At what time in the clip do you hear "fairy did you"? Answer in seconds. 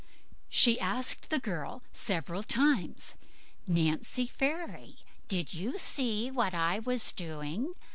4.25-5.77